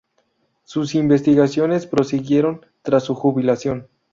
Sus 0.63 0.95
investigaciones 0.95 1.85
prosiguieron 1.85 2.65
tras 2.81 3.03
su 3.03 3.13
jubilación. 3.13 3.87